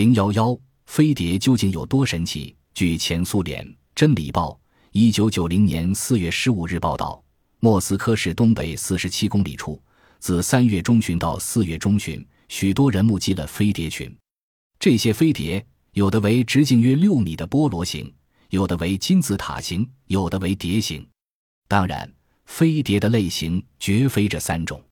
[0.00, 2.56] 零幺幺，飞碟究竟有多神奇？
[2.72, 3.62] 据前苏联
[3.94, 4.52] 《真理报》
[4.92, 7.22] 一九九零年四月十五日报道，
[7.58, 9.78] 莫斯科市东北四十七公里处，
[10.18, 14.10] 自三月中旬到四月中旬，许多人目击了飞碟群。
[14.78, 18.10] 这些飞碟有的为直径约六米的菠萝形，
[18.48, 21.06] 有的为金字塔形，有的为碟形。
[21.68, 22.10] 当然，
[22.46, 24.82] 飞碟的类型绝非这三种。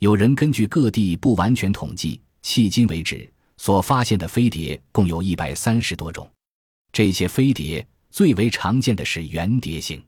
[0.00, 3.26] 有人根据各地不完全统计，迄今为止
[3.62, 6.28] 所发现的飞碟共有一百三十多种。
[6.90, 10.04] 这些飞碟最为常见的是圆碟形。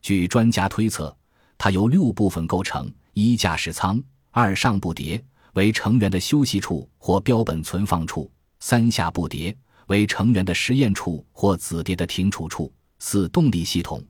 [0.00, 1.14] 据专家推测，
[1.58, 8.26] 它由六部分构成：一、驾驶舱；二、上部碟，为成员的休息处或标本存放处；
[8.60, 9.54] 三、下部碟，
[9.88, 14.02] 为成员的实验处或子碟的停储处；四、动力系统。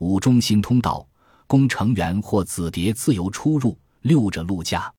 [0.00, 1.08] 五中心通道
[1.46, 3.74] 供成员或子碟自由出入。
[4.02, 4.92] 六着陆架，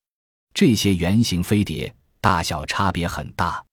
[0.52, 3.64] 这些圆形飞碟大小差别很大，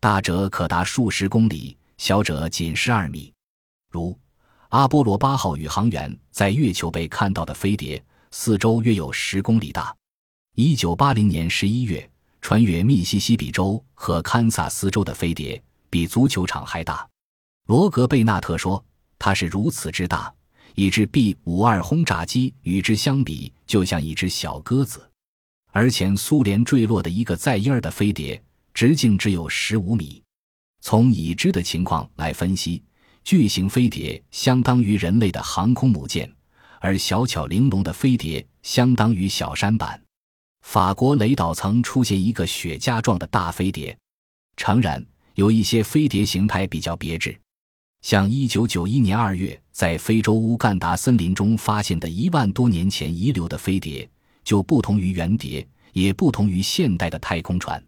[0.00, 3.32] 大者可达数十公里，小者仅十二米。
[3.92, 4.18] 如
[4.70, 9.94] 阿波罗八号宇航员在月球被看到的飞碟，四周约有十公里大。
[10.56, 17.08] 一九八零年十一月穿越密西西比州和堪萨斯州的飞碟，比足球场还大。
[17.68, 18.84] 罗格贝纳特说
[19.16, 20.34] ：“它是如此之大。”
[20.74, 25.08] 以致 B 五二轰炸机与之相比，就像一只小鸽子。
[25.72, 28.40] 而前苏联坠落的一个在耶尔的飞碟，
[28.74, 30.22] 直径只有十五米。
[30.80, 32.82] 从已知的情况来分析，
[33.24, 36.30] 巨型飞碟相当于人类的航空母舰，
[36.78, 39.98] 而小巧玲珑的飞碟相当于小山板。
[40.60, 43.96] 法国雷岛曾出现一个雪茄状的大飞碟。
[44.58, 45.04] 诚然，
[45.36, 47.34] 有一些飞碟形态比较别致。
[48.02, 54.08] 像1991年2月在非洲乌干达森林中发现的一万多年前遗留的飞碟，
[54.44, 57.82] 就不同于原碟，也不同于现代的太空船。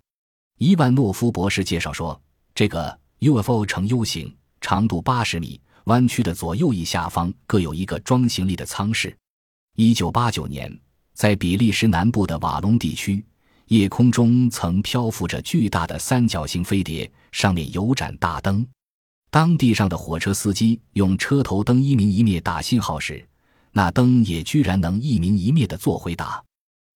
[0.58, 2.20] 伊万诺夫博士介绍说，
[2.54, 9.16] 这个 UFO 呈 U 型，长度80米，弯曲的左右翼下方各有一个装行李的舱室。
[9.76, 10.80] 1989年，
[11.14, 13.24] 在比利时南部的瓦隆地区，
[13.66, 18.64] 夜空中曾漂浮着巨大的三角形飞碟，上面有盏大灯。
[19.30, 23.26] 当地上的火车司机用车头灯一明一灭打信号时，
[23.76, 26.42] 那灯也居然能一明一灭的做回答。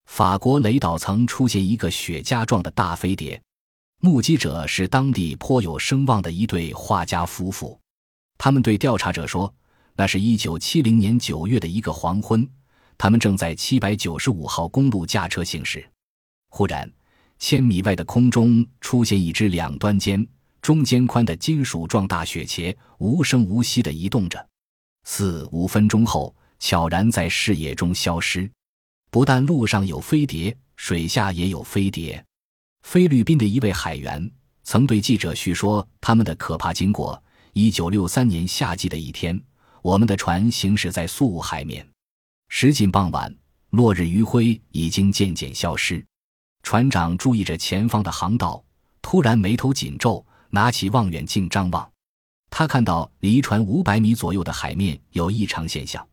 [0.05, 3.39] 法国雷岛曾出现一个雪茄状的大飞碟，
[3.99, 7.77] 目击者是当地颇有声望的一对画家夫妇。
[8.37, 9.53] 他们对调查者说
[9.97, 12.49] ：“那是一九七零年九月的一个黄昏，
[12.97, 15.85] 他们正在七百九十五号公路驾车行驶，
[16.49, 16.89] 忽然，
[17.39, 20.25] 千米外的空中出现一只两端尖。”
[20.61, 24.45] 中间宽的金属状大雪茄无声无息地移动着，
[25.03, 28.49] 四五分钟后悄然在视野中消失。
[29.09, 32.23] 不但路上有飞碟，水下也有飞碟。
[32.83, 34.31] 菲律宾的一位海员
[34.63, 37.21] 曾对记者叙说他们的可怕经过：
[37.53, 39.41] 一九六三年夏季的一天，
[39.81, 41.87] 我们的船行驶在苏雾海面，
[42.47, 43.35] 时近傍晚，
[43.71, 46.05] 落日余晖已经渐渐消失。
[46.63, 48.63] 船长注意着前方的航道，
[49.01, 50.25] 突然眉头紧皱。
[50.51, 51.91] 拿起望远镜张望，
[52.49, 56.03] 他看到离船五百米左右的海面有异常现象，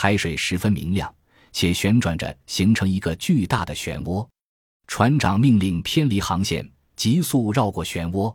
[0.00, 1.12] 海水十分明亮，
[1.50, 4.24] 且旋转着形成一个巨大的漩涡。
[4.86, 8.32] 船长命令偏离航线，急速绕过漩涡。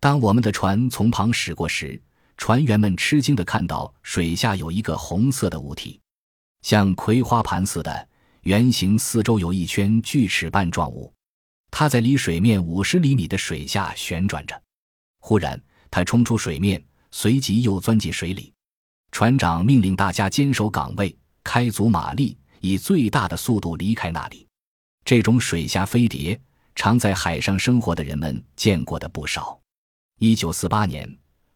[0.00, 2.02] 当我们的船从旁驶过时，
[2.38, 6.00] 船员们吃惊地看到水下有一个红色的物体，
[6.62, 8.08] 像葵花盘似的
[8.44, 11.12] 圆形，四周有一圈锯齿瓣状物，
[11.70, 14.58] 它在离水面五十厘米的水下旋转着。
[15.18, 18.53] 忽然，它冲出水面，随即又钻进水里。
[19.14, 24.44] 船长命令大家坚守岗位，开足马力，以最大的速度离开那里。
[25.04, 26.36] 这种水下飞碟，
[26.74, 29.56] 常在海上生活的人们见过的不少。
[30.18, 31.08] 一九四八年，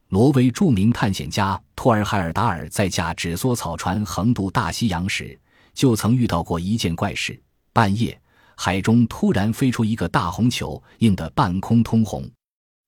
[0.07, 5.37] 挪威著名探险家托尔海尔达尔在驾纸梭草船横渡大西洋时，
[5.75, 7.43] 就曾遇到过一件怪事：
[7.73, 8.17] 半夜，
[8.55, 12.25] 海中突然飞出一个大红球，映得半空通红。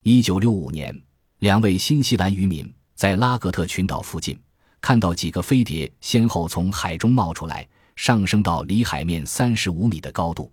[0.04, 0.96] 一九六五年，
[1.40, 4.38] 两位新西兰渔民在拉格特群岛附近
[4.80, 7.66] 看到几个飞碟先后从海中冒出来，
[7.96, 10.50] 上升到离海面三十五米的高度。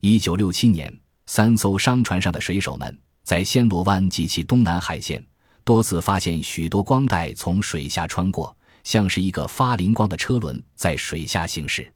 [0.00, 0.92] 一九六七年，
[1.26, 5.24] 三艘商船上的水手们在暹罗湾及其东南海线
[5.62, 11.90] 多次发现许多光带从水下穿过，像是一个发灵光的车轮在水下行驶。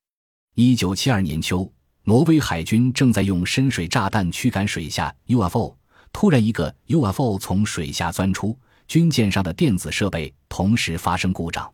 [0.55, 1.69] 一九七二年秋，
[2.05, 5.77] 挪威海军正在用深水炸弹驱赶水下 UFO。
[6.13, 8.57] 突然，一个 UFO 从水下钻出，
[8.87, 11.73] 军舰上的电子设备同时发生故障。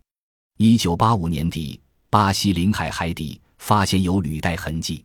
[0.59, 5.05] 一九八五年底，巴西领海海底发现有履带痕迹。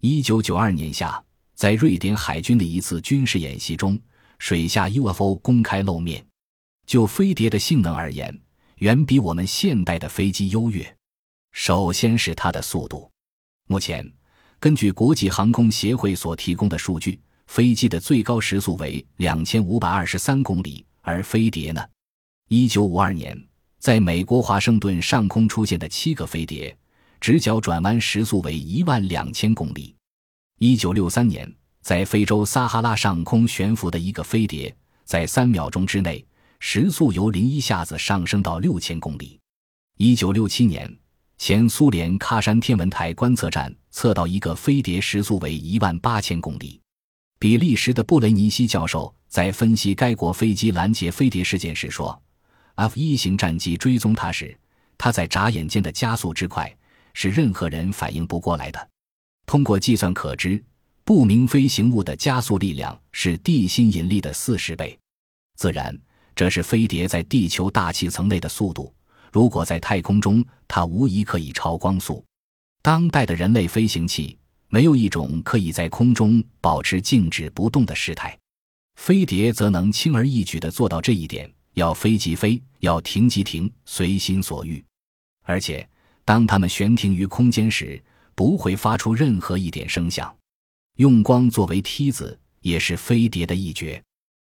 [0.00, 1.22] 一九九二年夏，
[1.54, 3.98] 在瑞典海军的一次军事演习中，
[4.38, 6.24] 水下 UFO 公开露面。
[6.86, 8.40] 就飞碟的性能而言，
[8.76, 10.96] 远比我们现代的飞机优越。
[11.52, 13.10] 首先是它的速度。
[13.66, 14.10] 目前，
[14.58, 21.82] 根据国际航空协会所提供的数据，飞机的最高时速为两千五百二十三公里，而飞碟呢？
[22.48, 23.34] 一九五二年，
[23.78, 26.76] 在美国华盛顿上空出现的七个飞碟，
[27.18, 29.96] 直角转弯时速为一万两千公里。
[30.58, 31.50] 一九六三年，
[31.80, 34.74] 在非洲撒哈拉上空悬浮的一个飞碟，
[35.06, 36.22] 在三秒钟之内。
[36.60, 39.40] 时速由零一下子上升到六千公里。
[39.96, 40.92] 一九六七年，
[41.38, 46.80] 前苏联喀山天文台观测站测到一个飞碟时速为一万八千公里。
[47.38, 52.20] 比利时的布雷尼西教授在分析该国飞机拦截飞碟事件时说
[52.74, 54.56] ：“F 一型战机追踪它时，
[54.96, 56.74] 它在眨眼间的加速之快
[57.14, 58.88] 是任何人反应不过来的。
[59.46, 60.62] 通过计算可知，
[61.04, 64.98] 不明飞行物的加速力量是地心引力的四十倍。
[65.56, 65.96] 自然。”
[66.38, 68.94] 这是飞碟在地球大气层内的速度。
[69.32, 72.24] 如果在太空中，它无疑可以超光速。
[72.80, 74.38] 当代的人类飞行器
[74.70, 78.38] 没有一种可以在空中保持静止不动的时态，
[78.96, 81.50] 飞碟则能轻而易举地做到这一点。
[81.74, 84.84] 要飞即飞，要停即停，随心所欲。
[85.44, 85.88] 而且，
[86.24, 88.02] 当它们悬停于空间时，
[88.34, 90.34] 不会发出任何一点声响。
[90.96, 94.02] 用光作为梯子，也是飞碟的一绝。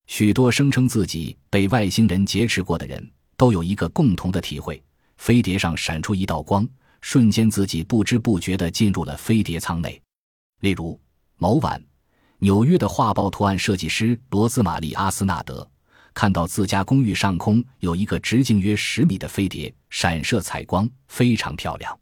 [0.06, 4.80] 许多声称自己被外星人劫持过的人都有一个共同的体会：
[5.18, 6.68] 飞碟上闪出一道光，
[7.02, 10.00] 瞬间自己不知不觉地进入了飞碟舱内。
[10.66, 11.00] 例如，
[11.38, 11.80] 某晚，
[12.40, 15.70] 纽约的画报图案设计师罗兹玛丽·阿斯纳德
[16.12, 21.96] 看到自家公寓上空有一个直径约十米的飞碟，闪射彩光，非常漂亮。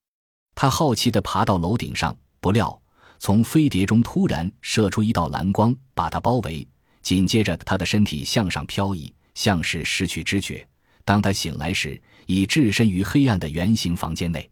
[0.56, 2.82] 他好奇地爬到楼顶上，不料
[3.20, 6.66] 从飞碟中突然射出一道蓝光，把他包围。
[7.02, 10.66] 紧接着，他的身体向上漂移，像是失去知觉。
[11.04, 14.50] 当他醒来时，已置身于黑暗的圆形房间内。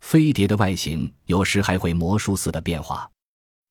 [0.00, 3.10] 飞碟的外形有时还会魔术似的变化。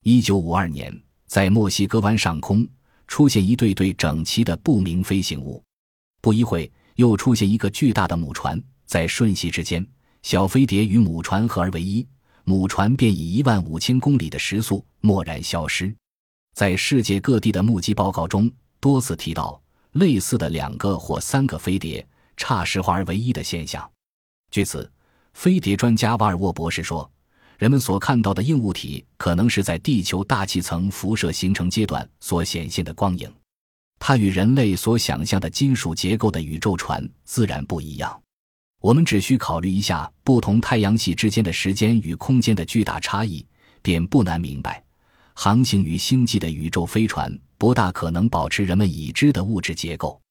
[0.08, 2.64] 一九五二年，在墨西哥湾上空
[3.08, 5.64] 出现一对对整齐的不明飞行物。
[6.22, 9.84] 不一会，又出现一个巨大的母船，在瞬息之间，
[10.22, 12.08] 小飞碟与母船合而为一，
[12.44, 15.92] 母船便以一万五千公里的时速蓦然消失。
[16.54, 19.60] 在世界各地的目击报告中，多次提到
[19.94, 22.08] 类似的两个或三个飞碟
[22.38, 23.90] 差时化而为一的现象。
[24.52, 24.88] 据此，
[25.34, 27.12] 飞碟专家瓦尔沃博士说，
[27.58, 33.32] 人们所看到的硬物体可能是在地球大气层辐射形成阶段所显现的光影。
[33.98, 38.22] 它与人类所想象的金属结构的宇宙船自然不一样。
[38.82, 43.44] 我们只需考虑一下不同太阳系之间的时间与空间的巨大差异，
[43.82, 44.84] 便不难明白。
[45.34, 50.22] 航行于星际的宇宙飞船不大可能保持人们已知的物质结构，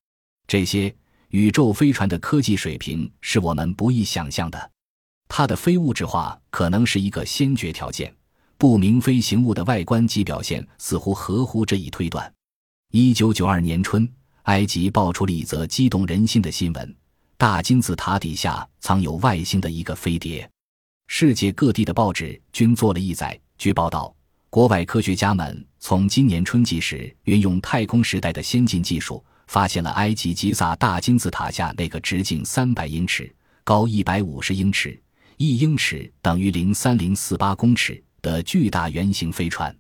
[0.47, 0.95] 这些
[1.31, 4.71] 宇宙飞船的科技水平是我们不易想象的。
[5.37, 8.15] 它的非物质化可能是一个先决条件。
[8.57, 12.33] 不明飞行物的外观及表现似乎合乎这一推断。
[12.93, 14.09] 一九九二年春，
[14.45, 16.97] 埃及爆出了一则激动人心的新闻：
[17.37, 20.49] 大金字塔底下藏有外星的一个飞碟。
[21.09, 23.37] 世界各地的报纸均做了一载。
[23.59, 24.15] 据报道。
[24.51, 34.97] 国外科学家们从今年春季时运用太空时代的先进技术，发现了埃及吉萨大金字塔下那个直径三百英尺、高一百五十英尺
[35.37, 39.75] （一英尺等于零三零四八公尺）的巨大圆形飞船。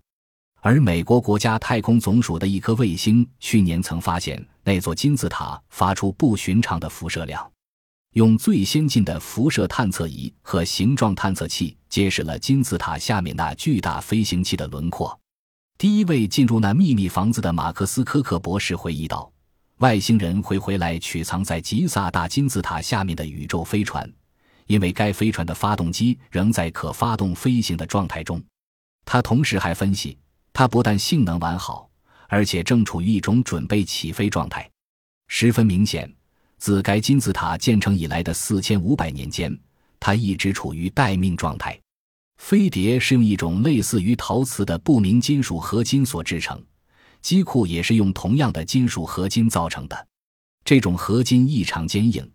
[0.60, 7.50] 而美国国家太空总署的一颗卫星去年曾发现那座金字塔发出不寻常的辐射量。
[8.14, 15.18] 用最先进的辐射探测仪和形状探测器揭示了金字塔下面那巨大飞行器的轮廓。
[15.76, 19.30] 第一位进入那秘密房子的马克思·科克博士回忆道
[19.78, 24.08] ：“外星人会回来取藏在吉萨大金字塔下面的宇宙飞船，
[24.66, 28.42] 因为该飞船的发动机仍在可发动飞行的状态中。”
[29.04, 30.16] 他同时还分析，
[30.52, 31.90] 它不但性能完好，
[32.28, 34.70] 而且正处于一种准备起飞状态，
[35.28, 36.10] 十分明显。
[36.56, 39.54] 自该金字塔建成以来的四千五百年间，
[40.00, 41.78] 它一直处于待命状态。
[42.38, 46.62] 飞碟是用一种类似于陶瓷的不明金属合金所制成，
[47.20, 50.06] 机库也是用同样的金属合金造成的。
[50.64, 52.26] 这种合金异常坚硬，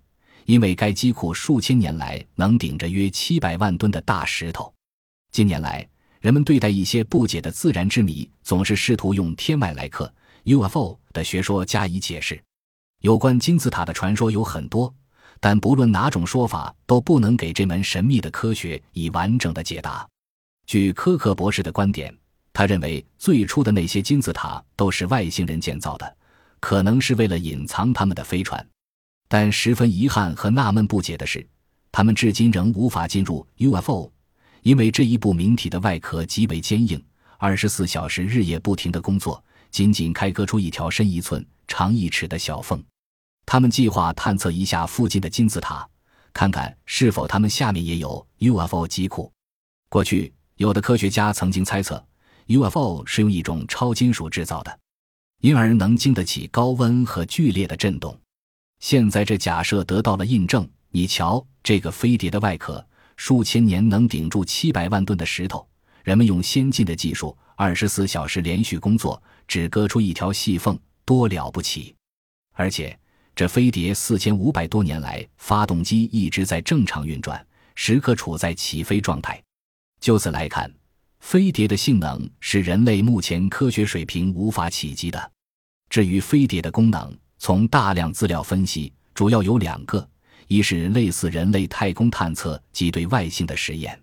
[0.46, 4.74] 因为该机库数千年来能顶着约七百万吨的大石头。
[5.32, 5.88] 近年来，
[6.22, 10.12] 人们对待一些不解的自然之谜，总是试图用天外来客
[10.46, 12.42] （UFO） 的学说加以解释。
[13.02, 14.94] 有关金字塔的传说有很多，
[15.40, 20.08] 但不论哪种说法都不能给这门神秘的科学以完整的解答。
[20.66, 22.14] 据科克博士的观点，
[22.52, 26.18] 他认为最初的那些金字塔都是外星人建造的，
[26.60, 28.68] 可能是为了隐藏他们的飞船。
[29.30, 31.48] 但十分遗憾和纳闷不解的是，
[31.92, 34.12] 他们至今仍无法进入 UFO，
[34.64, 37.00] 因为这一部名体的外壳极为坚硬，
[37.38, 42.84] 二十四小时日夜不停的工作，仅仅开割出一条深一寸、长一尺的小缝。
[43.46, 45.88] 他们计划探测一下附近的金字塔，
[46.34, 49.32] 看看是否他们下面也有 UFO 机库。
[49.90, 52.04] 过去，有的科学家曾经猜测
[52.48, 54.80] ，UFO 是用一种超金属制造的，
[55.42, 58.20] 因而能经得起高温和剧烈的震动。
[58.80, 60.68] 现在这假设得到了印证。
[60.92, 65.68] 你瞧，这个飞碟的外壳，数千年能顶住七百万吨的石头。
[66.04, 71.96] 人们用先进的技术，二十四小时连续工作，只割出一条细缝，多了不起！
[72.54, 72.98] 而且。
[73.36, 79.42] 这飞碟四千五百多年来，发动机一直在正常运转，时刻处在起飞状态。
[80.02, 80.70] 就此来看，
[81.22, 85.32] 飞碟的性能是人类目前科学水平无法企及的。
[85.90, 90.08] 至于飞碟的功能，从大量资料分析，主要有两个：
[90.48, 93.98] 一是类似人类太空探测及对外星的实验，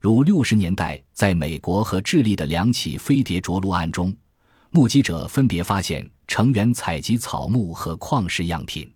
[0.00, 4.16] 如六十年代在美国和智利的两起飞碟着陆案中。
[4.70, 8.88] 目击者分别发现成员采集草木和矿石样品，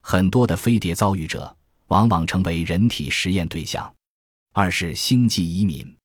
[0.00, 1.54] 很多的飞碟遭遇者
[1.88, 3.92] 往往成为人体实验对象。
[4.54, 5.96] 二是星际移民，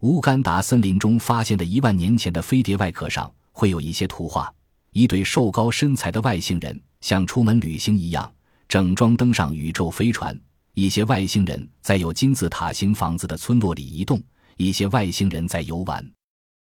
[0.00, 4.52] 乌干达森林中发现的一万年前的飞碟外壳上会有一些图画，
[4.92, 8.32] 一对瘦高身材的外星人像出门旅行一样，
[8.68, 10.38] 整装登上宇宙飞船。
[10.74, 14.22] 一些外星人在有金字塔形房子的村落里移动，
[14.56, 16.08] 一些外星人在游玩。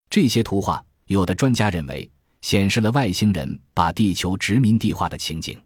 [0.09, 0.83] 这些图画。
[1.07, 2.09] 有的专家认为，
[2.41, 5.59] 显示了外星人把地球殖民地化的情景。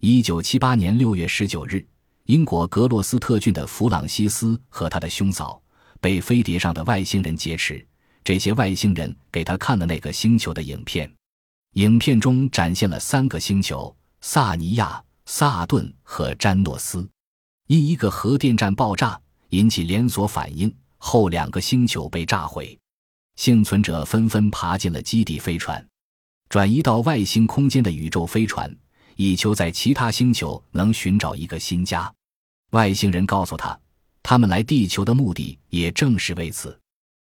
[0.00, 1.84] 一九七八年六月十九日，
[2.26, 5.60] 英国格洛斯特郡的弗朗西斯和他的兄嫂
[6.00, 7.84] 被飞碟上的外星人劫持。
[8.22, 11.12] 这些外星人给他看了那个星球的影片，
[11.76, 17.06] 影片中展现了三个星球：萨尼亚、萨顿和詹诺斯。
[17.66, 22.78] 因一个核电站爆炸引起连锁反应后，两个星球被炸毁。
[23.36, 25.86] 幸存者纷纷爬进了基地飞船，
[26.48, 28.74] 转移到外星空间的宇宙飞船，
[29.16, 32.10] 以求在其他星球能寻找一个新家。
[32.70, 33.78] 外星人告诉他，
[34.22, 36.80] 他们来地球的目的也正是为此。